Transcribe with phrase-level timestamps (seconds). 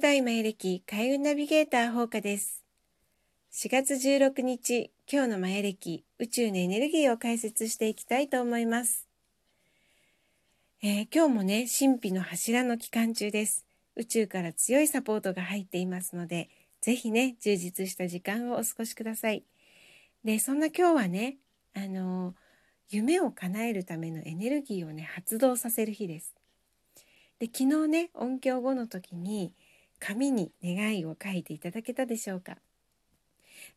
[0.00, 2.64] 古代マヤ暦開運ナビゲーター放課です。
[3.52, 9.06] 4月16日、今日のマヤ暦宇宙のエネルギーを解説していきたいと思います。
[10.82, 13.66] えー、今日もね、神秘の柱の期間中です。
[13.94, 16.48] 宇宙から強いサポートが入っていますので、
[16.80, 19.44] ぜひね、充実した時間をお過ごしください。
[20.24, 21.36] で、そんな今日はね、
[21.74, 22.34] あのー、
[22.88, 26.34] 夢を叶えるためのエネルギーをね、発動させる日です。
[27.38, 29.52] で、昨日ね、音響後の時に、
[30.00, 32.56] 紙に願いを書いていただけたでしょうか？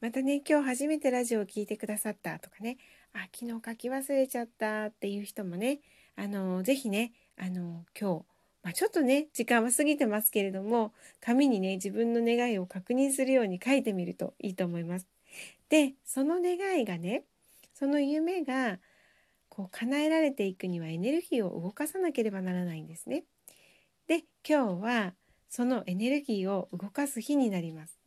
[0.00, 2.76] またね今日初めてラジオを聴いてくださったとかね
[3.14, 5.80] あ昨日書き忘れちゃったっていう人もね
[6.16, 8.24] あの是非ねあの今日、
[8.62, 15.06] まあ、ちょっとね時間は過ぎてますけれども紙にね自分の願いを確認するように書いてみるといいと思います。
[15.70, 17.24] でその願いがね
[17.74, 18.78] その夢が
[19.48, 23.24] こう叶えられていくにはエネルギーを動かさなければならないんですね。
[24.06, 25.14] で今日は
[25.50, 28.00] そのエネルギーを動かす日になります。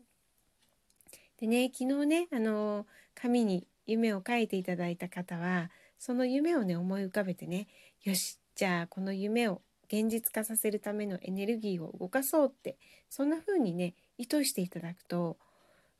[1.37, 7.67] でね昨日ねあの紙に夢を書いていただいた方はその夢をね思い浮かべてね
[8.03, 12.77] よしじゃあこの夢を現実化させるためのエネルギーを動かそうって
[13.09, 15.37] そんな風にね意図していただくと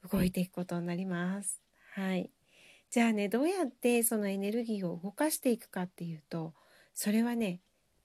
[0.09, 1.61] 動いていくことになります。
[1.94, 2.31] はい。
[2.89, 6.53] じゃあねどうやってそのエネルギーを動かしていくかっていうと
[6.94, 7.59] それはね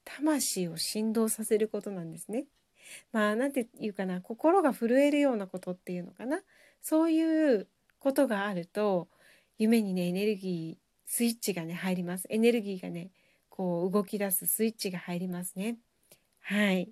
[0.04, 2.46] 魂を振動させることなんですね。
[3.12, 6.40] まあ何て言うかな心が震えるようなことっていうのかな。
[6.80, 9.08] そういうことがあると
[9.58, 12.26] 夢にねエネルギースイッチがね入ります。
[12.30, 13.10] エネルギーがね
[13.48, 15.78] こう動き出すスイッチが入りますね。
[16.40, 16.90] はい。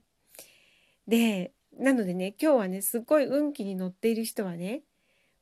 [1.06, 4.83] でなのでね今日はねすっごい運気に乗っている人はね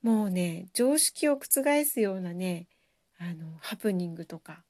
[0.02, 2.66] もうね常識を覆すようなね
[3.18, 4.62] あのハプニングとか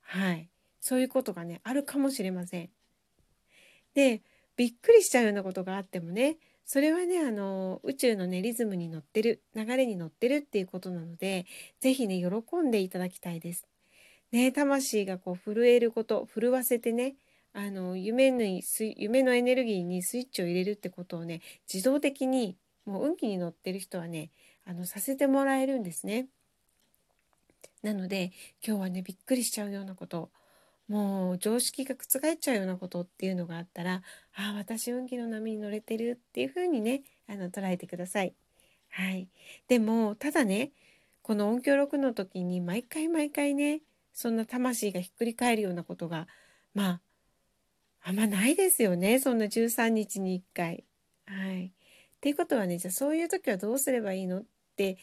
[0.00, 0.48] はい
[0.80, 2.70] そういうことがねあるかもしれません。
[3.94, 4.22] で
[4.56, 11.46] びっくりしちゃうようなことがあってもねそれはねあの宇宙のねリズムに乗ってる流れに乗ってるっていうことなので
[11.80, 13.66] 是非ね喜んでいただきたいです。
[14.32, 17.14] ね魂がこう震えること震わせてね
[17.52, 18.62] あの夢に
[18.96, 21.40] 夢のエネルギーにスイッチを入れるってことをね
[21.72, 24.30] 自動的にもう運気に乗ってる人はね
[24.66, 26.26] あのさせてもらえるんですね。
[27.82, 28.32] なので
[28.66, 30.30] 今日はねびっくりしちゃうようなこと
[30.88, 34.02] もう常識が覆っちゃうようなことっていうのがあったら
[34.34, 38.34] ああ私運気の波に乗れてるっていうふうにねあの捉えてください。
[38.90, 39.28] はい、
[39.66, 40.70] でもただね
[41.22, 43.80] この音響録の時に毎回毎回ね
[44.12, 46.28] そんな魂がひっくり返るようなことが
[46.74, 47.00] まあ
[48.02, 50.84] あんまないですよねそんな13日に1回。
[51.26, 51.70] はい、っ
[52.20, 54.44] ていうことはねじゃあそういう時はどうすればいいのっ
[54.76, 54.98] て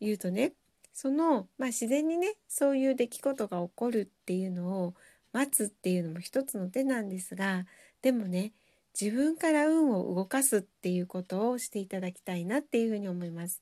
[0.00, 0.52] 言うとね
[0.92, 4.94] その、まあ、自然にねそういう出来事が起こるっていうのを
[5.36, 7.66] 待つっていうのも一つの手なんですが
[8.00, 8.52] でもね
[8.98, 13.60] 自分から運を動かすっていうことをしていただきたいなっていうふうに思います。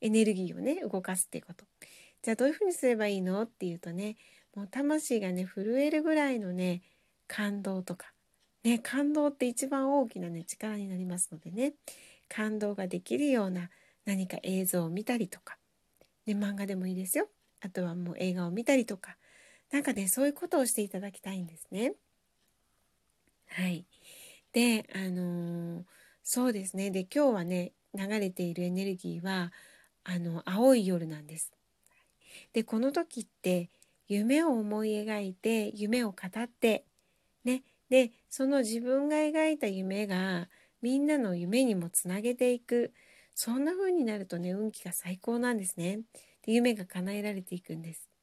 [0.00, 1.64] エネルギーをね動かすっていうこと。
[2.22, 4.14] じゃあどういうふうにすればいいのっていうとね
[4.54, 6.82] もう魂がね震えるぐらいのね
[7.26, 8.12] 感動とか
[8.62, 11.74] ね感動って一番大きなね力になりますのでね
[12.28, 13.70] 感動ができるような
[14.06, 15.56] 何か映像を見たりとか、
[16.26, 17.26] ね、漫画でもいいですよ
[17.60, 19.16] あとはもう映画を見たりとか
[19.70, 21.94] なんかねそういうことをしていただきたいんですね。
[23.48, 23.86] はい。
[24.52, 25.84] であのー、
[26.22, 29.52] そうですねで今日はね流れているエネルギーは
[30.04, 31.52] あの青い夜なんです。
[32.52, 33.68] でこの時って
[34.08, 36.84] 夢を思い描いて夢を語って
[37.44, 40.48] ねでその自分が描いた夢が
[40.82, 42.92] みんなの夢にもつなげていく
[43.34, 46.00] そんな風になるとね運気が最高なんですね。
[46.42, 48.13] で夢が叶えられていくんです。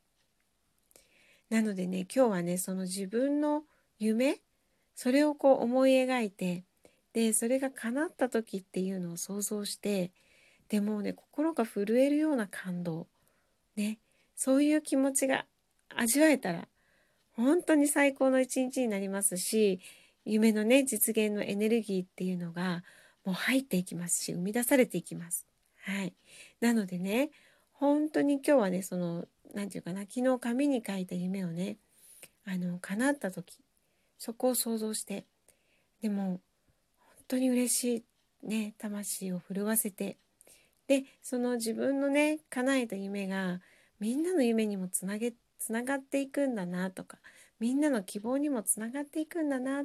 [1.52, 3.64] なのでね今日はねその自分の
[4.00, 4.40] 夢
[4.96, 6.64] それをこう思い描いて
[7.14, 10.12] でそれが叶った時っていうのを想像して
[10.70, 13.08] でもうね心が震えるような感動
[13.76, 14.00] ね
[14.38, 15.46] そういう気持ちが
[15.94, 16.70] 味わえたら
[17.34, 19.82] 本当に最高の一日になりますし
[20.24, 22.82] 夢のね実現のエネルギーっていうのが
[23.26, 25.46] もう入っていきますし生み出されていきます。
[25.84, 26.14] はい、
[26.62, 27.30] なのでね
[27.74, 31.78] 本当に今日はねその何て言うかな昨日紙に書いた夢をね
[32.46, 33.58] あの叶った時
[34.18, 35.26] そこを想像して
[36.02, 36.40] でも本
[37.28, 38.06] 当に嬉し
[38.44, 40.18] いね魂を震わせて
[40.88, 43.62] でその自分のね叶えた夢が
[44.00, 47.18] みんなの夢にもつなげつながっていくんだなとか
[47.60, 49.84] みんなの希望にもつながっていくんだな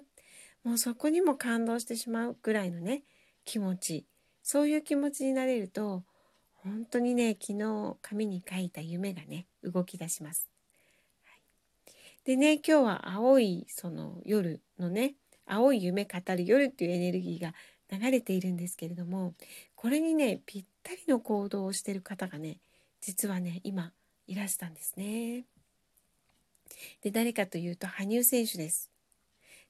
[0.64, 3.02] もうそこにも感動してしまうぐらいのね
[3.44, 4.06] 気持ち。
[4.42, 6.04] そういう気持ちになれると
[6.66, 10.48] 本当にね昨日紙に書いた夢がね動き出します。
[11.24, 11.40] はい、
[12.24, 15.14] でね今日は青いその夜のね
[15.46, 17.54] 青い夢語る夜っていうエネルギーが
[17.90, 19.34] 流れているんですけれども
[19.76, 22.58] これにねぴったりの行動をしてる方がね
[23.00, 23.92] 実はね今
[24.26, 25.44] いらしたんですね。
[27.00, 28.90] で誰かというと羽生選手です。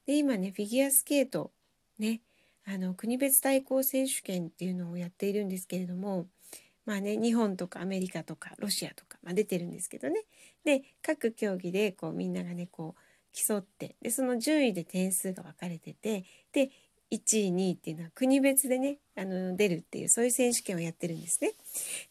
[0.06, 1.52] で今ねフィギュアスケート
[1.98, 2.22] ね
[2.64, 6.26] あの国別対抗選手権っていうのをやっているんですけれども
[6.86, 10.22] まあね日本とかアメリカとかロシアとか、まあ、出てるんですけどね
[10.64, 13.00] で各競技でこうみんながねこう
[13.32, 16.70] 競ってでその順位で点数が分かれててで
[17.12, 21.52] 1位2位っていうのは国別でねあの出るっていうそういう選手権をやってるんですね。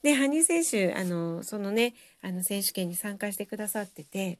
[0.03, 4.39] で羽生選手あのそのねあの選手権に参加してくださってて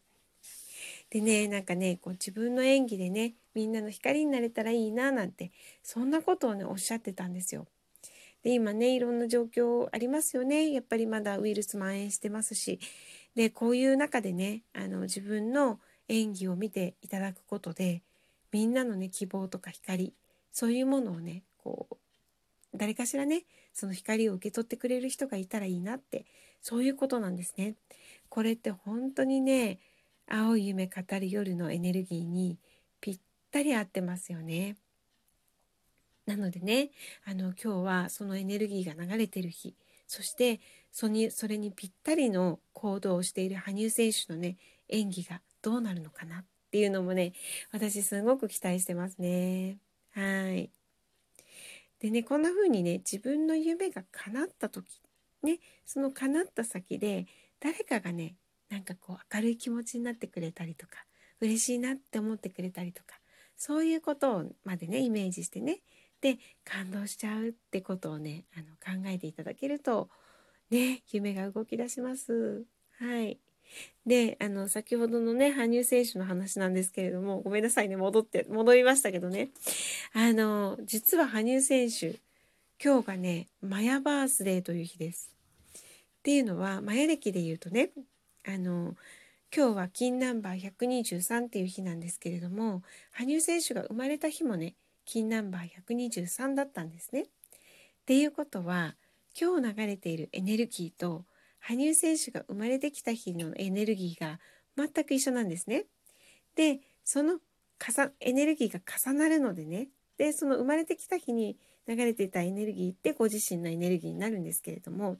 [1.09, 5.51] でねなんかねこう自分の演技でねみんなの光になれたらいいななんて
[5.83, 7.67] そんなことをねおっしゃってたんですよ。
[8.45, 12.79] で今ねいろんな状況ありますよねやっぱりまだウイルス蔓延してますし
[13.35, 18.03] でこういう中でねあの自分の演技を見ていただくことで
[18.51, 20.13] みんなのね希望とか光
[20.51, 21.95] そういうものをねこう
[22.75, 26.27] 誰かしらねその光を受け取ってくれる人がいたらいいなって
[26.61, 27.73] そういうことなんですね。
[28.29, 29.79] これって本当にね
[30.27, 32.59] 青い夢語る夜のエネルギーに
[33.01, 33.19] ぴっ
[33.51, 34.75] たり合ってますよね。
[36.25, 36.89] なのでね
[37.25, 39.75] あの今日はそのエネルギーが流れてる日
[40.07, 40.59] そして
[40.91, 44.57] そにそれにぴったりの行動をしている羽生選手のね
[44.89, 47.33] 演技がどうなるのかなっていうのもね
[47.71, 49.77] 私すごく期待してますね。
[50.13, 50.69] はい
[51.99, 55.01] でねこんな風にね自分の夢が叶った時
[55.43, 57.25] ねその叶った先で
[57.59, 58.35] 誰かがね
[58.69, 61.05] なんかこう明るい気持ちになってくれたりとか
[61.41, 63.19] 嬉しいなって思ってくれたりとか
[63.57, 65.79] そういうことをまでねイメージしてね
[66.21, 70.09] で感動しちゃうってことをねあの考えていただけると
[70.69, 72.65] ね夢が動き出します。
[72.99, 73.39] はい
[74.05, 79.49] であの先ほどのね羽生選手の話なんですけれどもごめんなさいね戻って戻りましたけどね
[80.13, 82.19] あの実は羽生選手
[82.83, 85.31] 今日がねマヤバースデーという日です。
[86.19, 87.91] っていうのはマヤ歴で言うとね
[88.47, 88.95] あの
[89.55, 94.75] 今日は金ナンバー123っていう日なんですけれども羽生選手が生まれた日もね
[95.05, 97.21] 金ナンバー123だったんですね。
[97.21, 97.25] っ
[98.05, 98.95] ていうことは
[99.39, 101.25] 今日流れているエネルギーと
[101.59, 104.39] 羽生選手が生まれてきた日のエネルギーが
[104.77, 105.85] 全く一緒なんですね。
[106.55, 107.39] でその
[108.19, 111.57] エネルギーが重なるのでねでその生まれてきた日に
[111.87, 115.17] 流れていたエネルギーってご自身のエネルギーになるんですけれども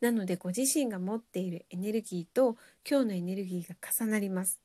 [0.00, 2.56] なのでご自身が持っているエネルギーと
[2.88, 4.63] 今日のエネルギーが重なります。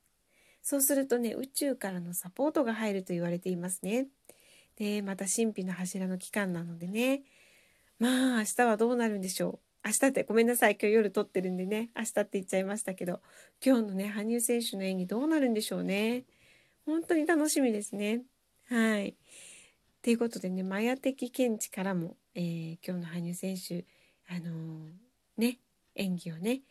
[0.62, 4.08] そうするとね宇宙からのサポートが入ると言われていますね。
[4.78, 7.24] でまた神秘の柱の期間なのでね。
[8.00, 9.88] まあ明日はどうなるんでしょう。
[9.88, 10.78] 明日ってごめんなさい。
[10.80, 11.90] 今日夜撮ってるんでね。
[11.96, 13.22] 明日って言っちゃいましたけど。
[13.64, 16.26] 今日のね羽生選手の演技どうなるんでしょうね。
[16.86, 18.24] 本当に楽しみですね。
[18.70, 19.16] はい。
[20.02, 23.86] ということでねマヤ的見地からも、えー、今日の羽生選手
[24.34, 24.92] あのー、
[25.38, 25.60] ね
[25.96, 26.62] 演技をね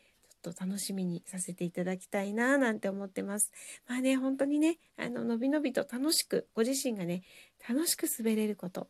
[0.53, 3.53] と楽しみにさせていただきたいななんて思ってます。
[3.87, 7.23] まあね本当にねあののびのびと楽しくご自身がね
[7.69, 8.89] 楽しく滑れること。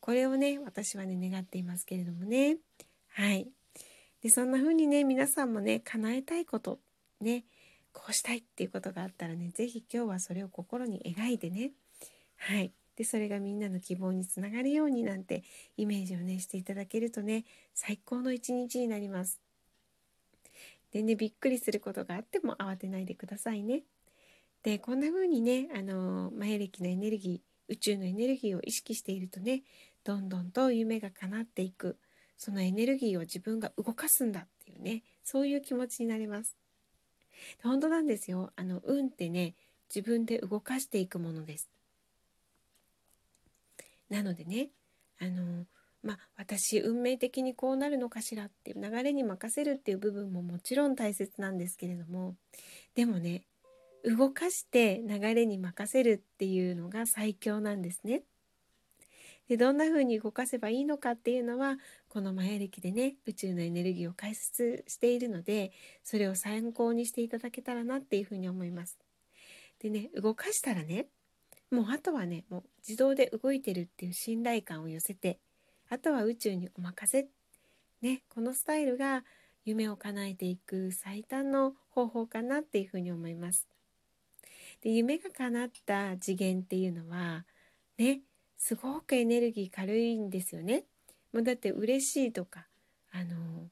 [0.00, 2.58] これをね私はね願っていますけれどもね。
[3.08, 3.48] はい。
[4.22, 6.78] でそんな風にね皆さんもね叶えたいこと
[7.20, 7.44] ね
[7.92, 11.72] こうしたいっていうことがあったらね是非今日はそれを心に描いてね。
[12.36, 12.72] はい。
[12.96, 15.44] でそれがみんなの希望につながるようになんて
[15.76, 17.44] イメージをねしていただけるとね
[17.74, 19.45] 最高の一日になります。
[20.92, 23.82] でねびっくりすることがあっても慌てないでくださいね。
[24.62, 29.62] でこんな風にねあの前歴のエネルギー宇宙のエネルギーを意識しているとね
[30.04, 31.98] どんどんと夢が叶っていく。
[32.38, 36.56] そのエネルギーを自分が動かすんだっていうねそういう気持ちになれます。
[37.62, 38.52] 本当なんですよ。
[38.56, 39.54] あの運ってね
[39.88, 41.68] 自分で動かしていくものです。
[44.10, 44.68] なのでね
[45.18, 45.64] あの
[46.06, 52.36] まあ私運命的にこうなるのかしらっていう流れに任せるっていう部分ももちろん大切なんですけれども
[52.94, 53.42] でもね
[54.04, 58.22] 動かして流れに任せるっていうのが最強なんですね。
[59.48, 61.76] でどんな風に動かせばいいのかっていうのは
[62.08, 65.72] このマヤ暦でね宇宙のエネルギーを解説しているので
[66.02, 68.98] それを参考にしていただけたらなっていうふうに思います。
[69.80, 71.06] でね動かしたらね
[71.70, 75.38] もうあとはねもう自動で動いてるっていう信頼感を寄せて
[75.88, 77.28] あとは宇宙にお任せ
[78.02, 79.24] ねこのスタイルが
[79.64, 83.66] 夢を叶えていく最短の方法かなっていうふうに思います。
[84.80, 87.44] で夢が叶った次元っていうのは
[87.98, 88.20] ね
[88.56, 90.84] すごくエネルギー軽いんですよね。
[91.32, 92.66] もうだって嬉しいとか
[93.12, 93.68] あの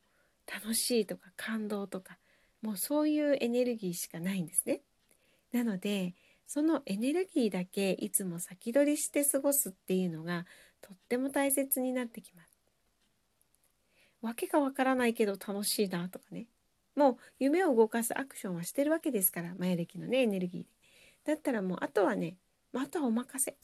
[0.52, 2.18] 楽しいとか感動とか
[2.62, 4.80] もうそういうエネルギーしかないんですね。
[5.52, 6.14] なので
[6.46, 10.46] そのエネルギーだけいつも先取りして過ごすっていうのが
[10.84, 12.60] とっても大切になってきます。
[14.20, 16.46] わけがわからないけど楽しいなとかね
[16.94, 20.68] もう夢を動かすアクションはしてるわけですから前歴のねエネルギーで。
[21.32, 22.36] だったらもうあとはね
[22.74, 23.56] あとはお任せ。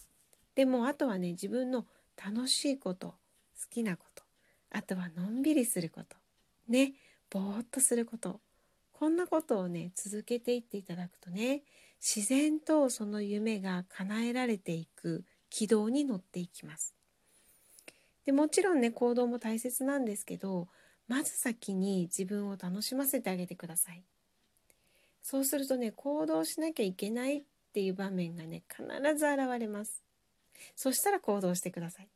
[0.55, 1.87] でもあとはね自分の
[2.17, 3.17] 楽しいこと好
[3.69, 4.23] きなこと
[4.71, 6.17] あとはのんびりすること
[6.69, 6.95] ね
[7.29, 8.41] ぼーっとすること
[8.93, 11.63] こんなことをね続けていっていただくとね
[12.01, 17.00] 自然とその夢が叶えられていく軌道に乗っていきます。
[18.27, 20.69] でもちろんね行動も大切なんですけど
[21.09, 24.05] まず先に自分を楽しませてあげてください。
[25.23, 28.85] そうするとね行動しなきゃいけないっていう場面がね必
[29.17, 30.03] ず現れます。
[30.77, 32.09] そしたら行動してください。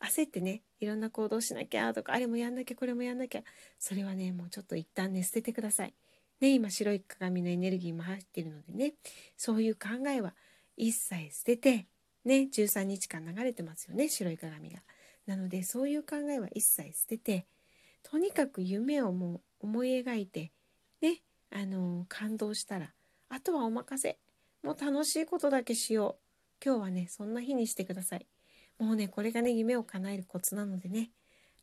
[0.00, 3.42] 焦ってねいろんな行動しなきゃとかあれもやんなきゃこれもやんなきゃ
[3.78, 5.94] それはねもうちょっと一旦ね捨ててください。
[6.40, 8.92] ね今白い鏡のエネルギーも入ってるのでね
[9.36, 10.34] そういう考えは
[10.76, 11.86] 一切捨てて
[12.26, 14.80] ね13日間流れてますよね白い鏡が。
[15.26, 17.46] なのでそういう考えは一切捨てて
[18.02, 20.52] とにかく夢をもう思い描いて
[21.00, 22.92] ねあの感動したら
[23.28, 24.18] あとはお任せ
[24.62, 26.16] もう楽しいことだけしよ
[26.60, 28.26] う今日はねそんな日にしてください。
[28.78, 31.10] もうねこれがね夢を叶えるコツなのでね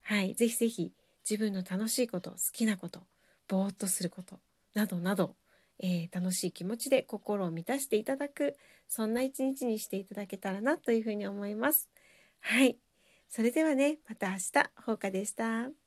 [0.01, 0.91] はい是非是非
[1.29, 3.03] 自分の楽しいこと好きなこと
[3.47, 4.39] ぼーっとすること
[4.73, 5.35] などなど、
[5.79, 8.55] えー、楽しい気持ちで心を満たしていただく
[8.87, 11.89] そんな一日にしていただけたらなというふうに思います。
[12.41, 12.77] はい
[13.29, 15.82] それではねまた明日放課でした。